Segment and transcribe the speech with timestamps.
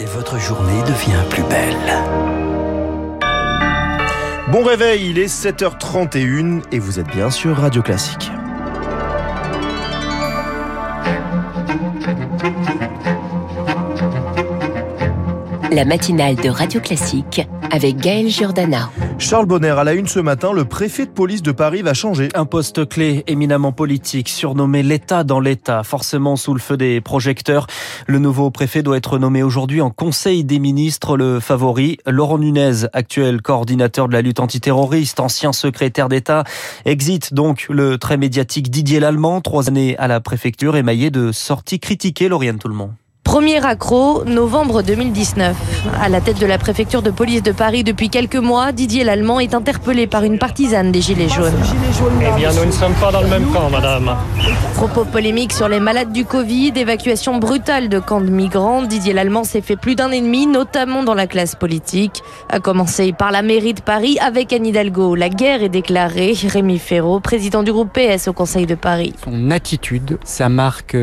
[0.00, 1.76] et votre journée devient plus belle.
[4.50, 8.30] Bon réveil, il est 7h31 et vous êtes bien sur Radio Classique.
[15.78, 18.90] La matinale de Radio Classique avec Gaël Giordana.
[19.18, 22.30] Charles Bonner, à la une ce matin, le préfet de police de Paris va changer.
[22.34, 27.68] Un poste clé éminemment politique, surnommé l'État dans l'État, forcément sous le feu des projecteurs.
[28.08, 31.16] Le nouveau préfet doit être nommé aujourd'hui en Conseil des ministres.
[31.16, 36.42] Le favori, Laurent Nunez, actuel coordinateur de la lutte antiterroriste, ancien secrétaire d'État,
[36.86, 41.78] exit donc le très médiatique Didier Lallemand, trois années à la préfecture, émaillé de sorties
[41.78, 42.94] critiquées, Lauriane Tout-le-Monde.
[43.28, 45.54] Premier accro, novembre 2019.
[46.00, 49.38] À la tête de la préfecture de police de Paris depuis quelques mois, Didier Lallemand
[49.38, 51.52] est interpellé par une partisane des Gilets jaunes.
[52.22, 54.16] Eh bien, nous ne sommes pas dans le même camp, madame.
[54.76, 58.80] Propos polémiques sur les malades du Covid, évacuation brutale de camps de migrants.
[58.80, 62.22] Didier Lallemand s'est fait plus d'un ennemi, notamment dans la classe politique.
[62.48, 65.14] A commencer par la mairie de Paris avec Anne Hidalgo.
[65.14, 66.32] La guerre est déclarée.
[66.48, 69.12] Rémi Ferraud, président du groupe PS au Conseil de Paris.
[69.22, 70.96] Son attitude, ça marque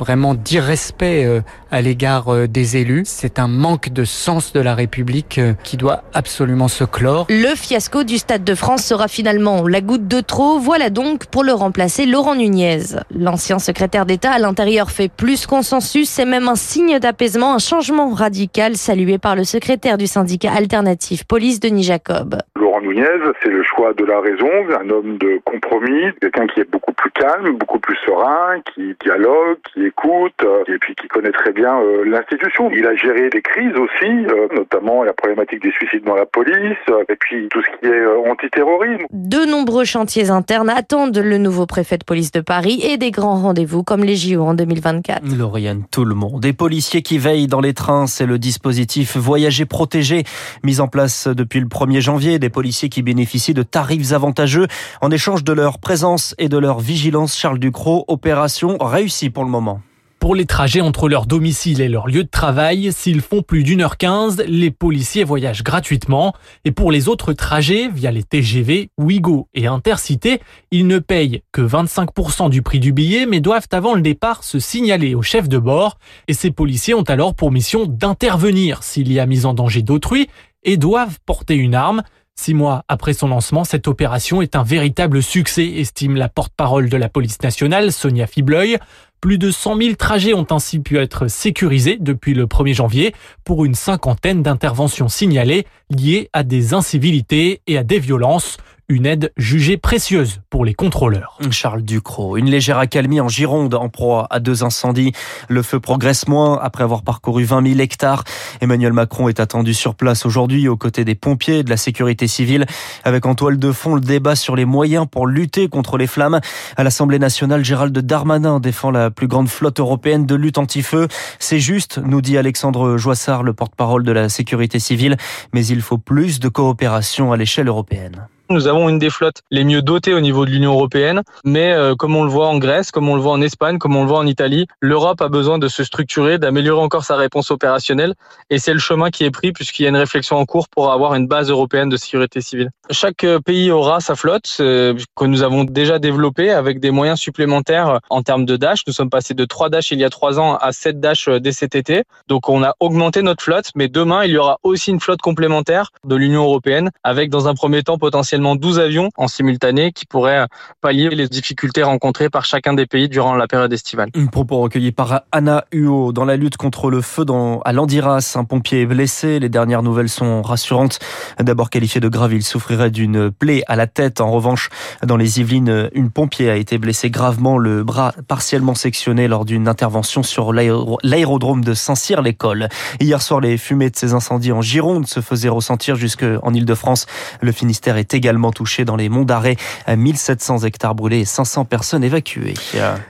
[0.00, 3.02] vraiment d'irrespect euh, à l'égard euh, des élus.
[3.04, 7.26] C'est un manque de sens de la République euh, qui doit absolument se clore.
[7.28, 10.58] Le fiasco du Stade de France sera finalement la goutte de trop.
[10.58, 12.80] Voilà donc pour le remplacer Laurent Nunez.
[13.14, 16.08] L'ancien secrétaire d'État à l'intérieur fait plus consensus.
[16.08, 21.24] C'est même un signe d'apaisement, un changement radical salué par le secrétaire du syndicat alternatif
[21.24, 22.38] Police Denis Jacob.
[22.56, 23.04] Laurent Nunez,
[23.42, 27.10] c'est le choix de la raison, un homme de compromis, quelqu'un qui est beaucoup plus
[27.10, 31.80] calme, beaucoup plus serein, qui dialogue, qui écoute, euh, et puis qui connaît très bien
[31.80, 32.70] euh, l'institution.
[32.72, 36.78] Il a géré des crises aussi, euh, notamment la problématique des suicides dans la police,
[37.08, 39.04] et puis tout ce qui est antiterrorisme.
[39.10, 43.36] De nombreux chantiers internes attendent le nouveau préfet de police de Paris et des grands
[43.36, 45.22] rendez-vous comme les JO en 2024.
[45.36, 46.40] Lauriane, tout le monde.
[46.40, 50.24] Des policiers qui veillent dans les trains, c'est le dispositif Voyager protégé,
[50.62, 52.38] mis en place depuis le 1er janvier.
[52.38, 54.66] Des policiers qui bénéficient de tarifs avantageux
[55.00, 57.36] en échange de leur présence et de leur vigilance.
[57.36, 59.79] Charles Ducrot, opération réussie pour le moment.
[60.20, 63.80] Pour les trajets entre leur domicile et leur lieu de travail, s'ils font plus d'une
[63.80, 66.34] heure quinze, les policiers voyagent gratuitement.
[66.66, 71.62] Et pour les autres trajets, via les TGV, Ouigo et Intercité, ils ne payent que
[71.62, 75.56] 25% du prix du billet, mais doivent avant le départ se signaler au chef de
[75.56, 75.98] bord.
[76.28, 80.28] Et ces policiers ont alors pour mission d'intervenir s'il y a mise en danger d'autrui
[80.64, 82.02] et doivent porter une arme.
[82.40, 86.96] Six mois après son lancement, cette opération est un véritable succès, estime la porte-parole de
[86.96, 88.78] la police nationale, Sonia Fibleuil.
[89.20, 93.14] Plus de 100 000 trajets ont ainsi pu être sécurisés depuis le 1er janvier
[93.44, 98.56] pour une cinquantaine d'interventions signalées liées à des incivilités et à des violences
[98.90, 101.38] une aide jugée précieuse pour les contrôleurs.
[101.52, 105.12] Charles Ducrot, une légère accalmie en Gironde en proie à deux incendies.
[105.48, 108.24] Le feu progresse moins après avoir parcouru 20 000 hectares.
[108.60, 112.26] Emmanuel Macron est attendu sur place aujourd'hui aux côtés des pompiers et de la sécurité
[112.26, 112.66] civile
[113.04, 116.40] avec en toile de fond le débat sur les moyens pour lutter contre les flammes.
[116.76, 121.08] À l'Assemblée nationale, Gérald Darmanin défend la plus grande flotte européenne de lutte anti-feu.
[121.38, 125.16] C'est juste, nous dit Alexandre Joissard, le porte-parole de la sécurité civile,
[125.52, 128.26] mais il faut plus de coopération à l'échelle européenne.
[128.52, 131.94] Nous avons une des flottes les mieux dotées au niveau de l'Union européenne, mais euh,
[131.94, 134.08] comme on le voit en Grèce, comme on le voit en Espagne, comme on le
[134.08, 138.14] voit en Italie, l'Europe a besoin de se structurer, d'améliorer encore sa réponse opérationnelle,
[138.50, 140.90] et c'est le chemin qui est pris puisqu'il y a une réflexion en cours pour
[140.90, 142.70] avoir une base européenne de sécurité civile.
[142.90, 147.20] Chaque euh, pays aura sa flotte euh, que nous avons déjà développée avec des moyens
[147.20, 148.80] supplémentaires en termes de dash.
[148.88, 151.52] Nous sommes passés de 3 dash il y a 3 ans à 7 dash dès
[151.52, 152.02] cet été.
[152.26, 155.92] Donc on a augmenté notre flotte, mais demain il y aura aussi une flotte complémentaire
[156.04, 160.46] de l'Union européenne avec dans un premier temps potentiellement 12 avions en simultané qui pourraient
[160.80, 164.10] pallier les difficultés rencontrées par chacun des pays durant la période estivale.
[164.14, 168.34] Un propos recueilli par Anna Huot dans la lutte contre le feu dans, à Landiras.
[168.36, 169.38] Un pompier est blessé.
[169.38, 170.98] Les dernières nouvelles sont rassurantes.
[171.38, 174.20] D'abord qualifié de grave, il souffrirait d'une plaie à la tête.
[174.20, 174.68] En revanche,
[175.04, 179.68] dans les Yvelines, une pompier a été blessée gravement, le bras partiellement sectionné lors d'une
[179.68, 182.68] intervention sur l'aérodrome de Saint-Cyr-l'École.
[183.00, 187.06] Hier soir, les fumées de ces incendies en Gironde se faisaient ressentir jusqu'en Ile-de-France.
[187.40, 189.56] Le Finistère est également également touché dans les monts d'Arrêt.
[189.88, 192.54] 1700 hectares brûlés et 500 personnes évacuées.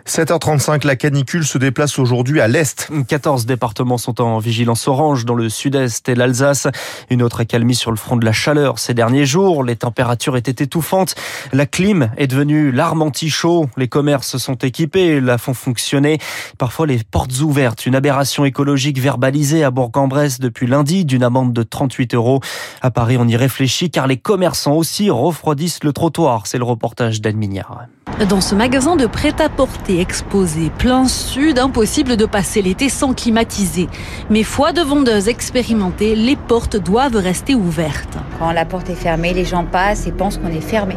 [0.06, 2.90] 7h35, la canicule se déplace aujourd'hui à l'est.
[3.06, 6.68] 14 départements sont en vigilance orange dans le sud-est et l'Alsace.
[7.10, 9.62] Une autre accalmie sur le front de la chaleur ces derniers jours.
[9.62, 11.14] Les températures étaient étouffantes.
[11.52, 13.68] La clim est devenue l'arme anti-chaud.
[13.76, 16.18] Les commerces sont équipés, la font fonctionner.
[16.56, 17.84] Parfois les portes ouvertes.
[17.84, 22.40] Une aberration écologique verbalisée à Bourg-en-Bresse depuis lundi d'une amende de 38 euros.
[22.80, 26.46] À Paris, on y réfléchit car les commerçants aussi aussi refroidissent le trottoir.
[26.46, 27.86] C'est le reportage d'Anne Mignard.
[28.28, 33.88] Dans ce magasin de prêt-à-porter exposé plein sud, impossible de passer l'été sans climatiser.
[34.28, 38.18] Mais foi de vendeuse expérimentée, les portes doivent rester ouvertes.
[38.38, 40.96] Quand la porte est fermée, les gens passent et pensent qu'on est fermé.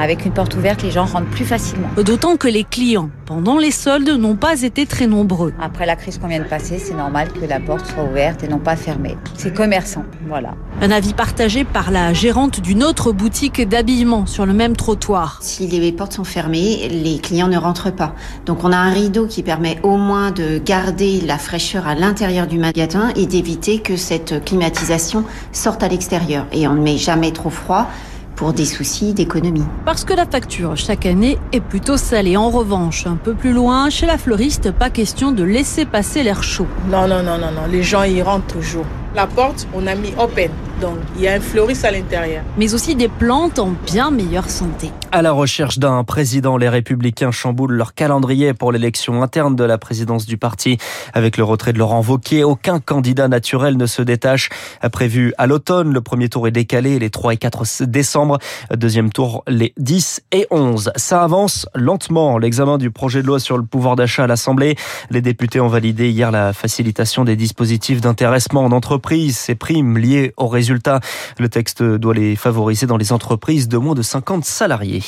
[0.00, 1.88] Avec une porte ouverte, les gens rentrent plus facilement.
[1.96, 5.52] D'autant que les clients, pendant les soldes, n'ont pas été très nombreux.
[5.60, 8.48] Après la crise qu'on vient de passer, c'est normal que la porte soit ouverte et
[8.48, 9.16] non pas fermée.
[9.34, 10.54] C'est commerçant, voilà.
[10.80, 15.40] Un avis partagé par la gérante d'une autre boutique d'habillement sur le même trottoir.
[15.42, 18.14] Si les portes sont fermées, les clients ne rentrent pas.
[18.46, 22.46] Donc on a un rideau qui permet au moins de garder la fraîcheur à l'intérieur
[22.46, 26.46] du magasin et d'éviter que cette climatisation sorte à l'extérieur.
[26.52, 27.88] Et on ne met jamais trop froid
[28.38, 29.64] pour des soucis d'économie.
[29.84, 32.36] Parce que la facture chaque année est plutôt salée.
[32.36, 36.44] En revanche, un peu plus loin, chez la fleuriste, pas question de laisser passer l'air
[36.44, 36.68] chaud.
[36.88, 37.66] Non, non, non, non, non.
[37.68, 38.84] Les gens y rentrent toujours.
[39.16, 40.52] La porte, on a mis open.
[40.80, 42.44] Donc, il y a un fleuriste à l'intérieur.
[42.56, 44.90] Mais aussi des plantes en bien meilleure santé.
[45.10, 49.76] À la recherche d'un président, les Républicains chamboulent leur calendrier pour l'élection interne de la
[49.78, 50.78] présidence du parti.
[51.14, 54.50] Avec le retrait de Laurent Wauquiez, aucun candidat naturel ne se détache.
[54.92, 58.38] Prévu à l'automne, le premier tour est décalé les 3 et 4 décembre.
[58.76, 60.92] Deuxième tour les 10 et 11.
[60.94, 62.38] Ça avance lentement.
[62.38, 64.76] L'examen du projet de loi sur le pouvoir d'achat à l'Assemblée.
[65.10, 70.34] Les députés ont validé hier la facilitation des dispositifs d'intéressement en entreprise, ces primes liées
[70.36, 75.02] aux résultats le texte doit les favoriser dans les entreprises de moins de 50 salariés.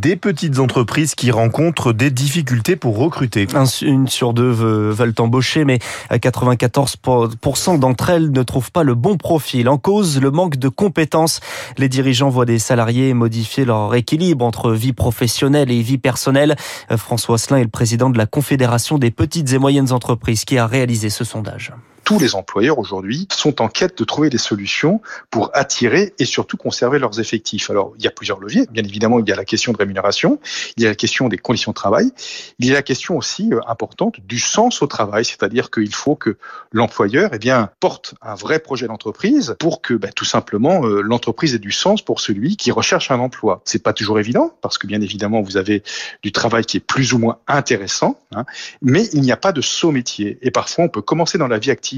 [0.00, 3.46] Des petites entreprises qui rencontrent des difficultés pour recruter.
[3.82, 5.78] Une sur deux veulent embaucher, mais
[6.10, 9.68] 94% d'entre elles ne trouvent pas le bon profil.
[9.68, 11.40] En cause, le manque de compétences.
[11.78, 16.56] Les dirigeants voient des salariés modifier leur équilibre entre vie professionnelle et vie personnelle.
[16.96, 20.66] François Asselin est le président de la Confédération des petites et moyennes entreprises qui a
[20.66, 21.72] réalisé ce sondage
[22.04, 26.56] tous les employeurs aujourd'hui sont en quête de trouver des solutions pour attirer et surtout
[26.56, 27.70] conserver leurs effectifs.
[27.70, 28.66] Alors, il y a plusieurs leviers.
[28.70, 30.38] Bien évidemment, il y a la question de rémunération,
[30.76, 32.12] il y a la question des conditions de travail,
[32.58, 36.14] il y a la question aussi euh, importante du sens au travail, c'est-à-dire qu'il faut
[36.14, 36.36] que
[36.72, 41.54] l'employeur eh bien, porte un vrai projet d'entreprise pour que ben, tout simplement euh, l'entreprise
[41.54, 43.62] ait du sens pour celui qui recherche un emploi.
[43.64, 45.82] C'est pas toujours évident parce que bien évidemment, vous avez
[46.22, 48.44] du travail qui est plus ou moins intéressant, hein,
[48.82, 50.38] mais il n'y a pas de saut métier.
[50.42, 51.93] Et parfois, on peut commencer dans la vie active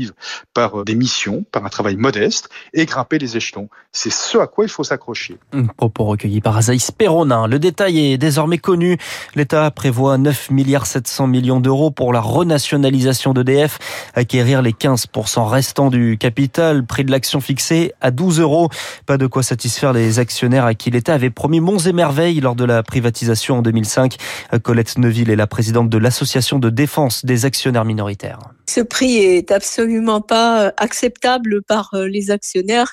[0.55, 3.69] par euh, des missions, par un travail modeste et grimper les échelons.
[3.93, 5.39] C'est ce à quoi il faut s'accrocher.
[5.77, 7.47] Propos recueillis par Azaïs Perronin.
[7.47, 8.99] Le détail est désormais connu.
[9.35, 13.79] L'État prévoit 9 milliards 700 millions d'euros pour la renationalisation d'EDF,
[14.15, 18.69] acquérir les 15% restants du capital, prix de l'action fixé à 12 euros.
[19.07, 22.57] Pas de quoi satisfaire les actionnaires à qui l'État avait promis monts et merveilles lors
[22.57, 24.17] de la privatisation en 2005.
[24.63, 28.39] Colette Neuville est la présidente de l'association de défense des actionnaires minoritaires.
[28.69, 29.86] Ce prix est absolument
[30.27, 32.93] pas euh, acceptable par euh, les actionnaires.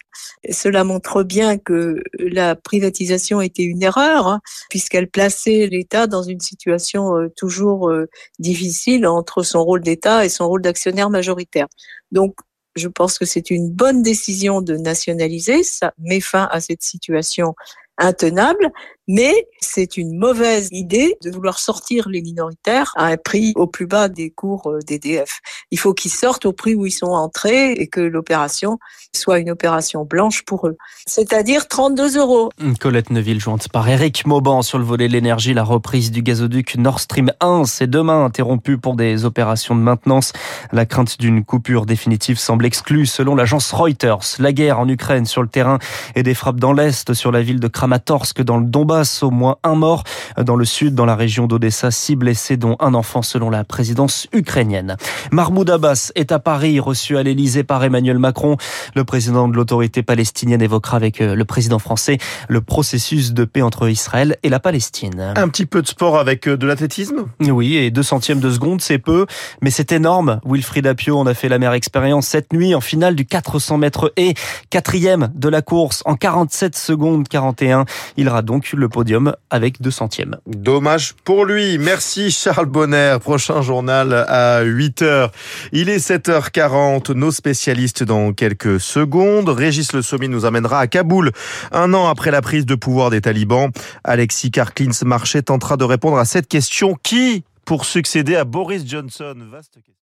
[0.50, 6.40] Cela montre bien que la privatisation était une erreur, hein, puisqu'elle plaçait l'État dans une
[6.40, 7.92] situation euh, toujours
[8.40, 11.68] difficile entre son rôle d'État et son rôle d'actionnaire majoritaire.
[12.12, 12.36] Donc,
[12.75, 15.63] je pense que c'est une bonne décision de nationaliser.
[15.63, 17.54] Ça met fin à cette situation
[17.98, 18.72] intenable,
[19.08, 23.86] mais c'est une mauvaise idée de vouloir sortir les minoritaires à un prix au plus
[23.86, 25.40] bas des cours euh, d'EDF.
[25.72, 28.80] Il faut qu'ils sortent au prix où ils sont entrés et que l'opération
[29.14, 30.78] soit une opération blanche pour eux.
[31.06, 32.50] C'est-à-dire 32 euros.
[32.80, 35.54] Colette Neuville jointe par Eric Mauban sur le volet de l'énergie.
[35.54, 40.34] La reprise du gazoduc Nord Stream 1 c'est demain interrompue pour des opérations de maintenance.
[40.72, 44.38] La crainte d'une coupure définitive semble exclue selon l'agence Reuters.
[44.39, 45.80] La guerre en Ukraine sur le terrain
[46.16, 49.58] et des frappes dans l'Est sur la ville de Kramatorsk dans le Donbass au moins
[49.64, 50.04] un mort.
[50.38, 54.28] Dans le sud, dans la région d'Odessa, six blessés, dont un enfant selon la présidence
[54.34, 54.98] ukrainienne.
[55.32, 58.58] Mahmoud Abbas est à Paris, reçu à l'Elysée par Emmanuel Macron.
[58.96, 63.62] Le président de l'autorité palestinienne évoquera avec euh, le président français le processus de paix
[63.62, 65.34] entre Israël et la Palestine.
[65.36, 67.26] Un petit peu de sport avec euh, de l'athlétisme?
[67.40, 69.26] Oui, et deux centièmes de seconde, c'est peu,
[69.62, 70.40] mais c'est énorme.
[70.46, 74.14] Wilfried Apio, on a fait la meilleure expérience cette nuit en finale du 400 mètres
[74.18, 74.34] et
[74.70, 77.86] quatrième de la course en 47 secondes 41.
[78.18, 80.38] Il aura donc le podium avec deux centièmes.
[80.48, 81.78] Dommage pour lui.
[81.78, 83.18] Merci Charles Bonner.
[83.22, 85.30] Prochain journal à 8h.
[85.72, 87.13] Il est 7h40.
[87.13, 89.50] Nos spécialistes dans quelques secondes.
[89.50, 91.32] Régis Le Sommet nous amènera à Kaboul.
[91.72, 93.72] Un an après la prise de pouvoir des talibans,
[94.04, 96.98] Alexis Karklins Marché tentera de répondre à cette question.
[97.02, 99.36] Qui pour succéder à Boris Johnson?
[99.50, 99.94] Vaste question.